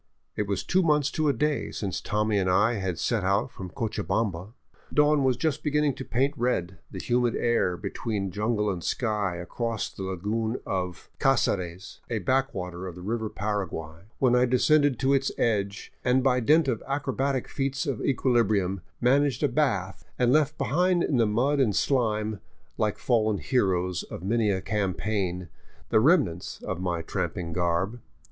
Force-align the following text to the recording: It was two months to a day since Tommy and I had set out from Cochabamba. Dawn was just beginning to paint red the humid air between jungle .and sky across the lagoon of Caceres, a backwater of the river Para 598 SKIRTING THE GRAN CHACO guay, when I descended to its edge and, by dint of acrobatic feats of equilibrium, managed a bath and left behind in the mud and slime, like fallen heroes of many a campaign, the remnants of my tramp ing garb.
It 0.35 0.47
was 0.47 0.63
two 0.63 0.81
months 0.81 1.11
to 1.11 1.29
a 1.29 1.31
day 1.31 1.69
since 1.69 2.01
Tommy 2.01 2.39
and 2.39 2.49
I 2.49 2.73
had 2.79 2.97
set 2.97 3.23
out 3.23 3.51
from 3.51 3.69
Cochabamba. 3.69 4.53
Dawn 4.91 5.23
was 5.23 5.37
just 5.37 5.61
beginning 5.63 5.93
to 5.93 6.03
paint 6.03 6.33
red 6.35 6.79
the 6.89 6.97
humid 6.97 7.35
air 7.35 7.77
between 7.77 8.31
jungle 8.31 8.67
.and 8.71 8.83
sky 8.83 9.35
across 9.35 9.91
the 9.91 10.01
lagoon 10.01 10.59
of 10.65 11.11
Caceres, 11.19 11.99
a 12.09 12.17
backwater 12.17 12.87
of 12.87 12.95
the 12.95 13.03
river 13.03 13.29
Para 13.29 13.67
598 13.67 13.69
SKIRTING 13.69 14.11
THE 14.11 14.17
GRAN 14.17 14.17
CHACO 14.17 14.17
guay, 14.17 14.17
when 14.17 14.35
I 14.35 14.45
descended 14.47 14.97
to 14.97 15.13
its 15.13 15.31
edge 15.37 15.93
and, 16.03 16.23
by 16.23 16.39
dint 16.39 16.67
of 16.67 16.81
acrobatic 16.87 17.47
feats 17.47 17.85
of 17.85 18.01
equilibrium, 18.03 18.81
managed 18.99 19.43
a 19.43 19.47
bath 19.47 20.03
and 20.17 20.33
left 20.33 20.57
behind 20.57 21.03
in 21.03 21.17
the 21.17 21.27
mud 21.27 21.59
and 21.59 21.75
slime, 21.75 22.39
like 22.75 22.97
fallen 22.97 23.37
heroes 23.37 24.01
of 24.01 24.23
many 24.23 24.49
a 24.49 24.61
campaign, 24.61 25.49
the 25.89 25.99
remnants 25.99 26.59
of 26.63 26.81
my 26.81 27.03
tramp 27.03 27.37
ing 27.37 27.53
garb. 27.53 27.99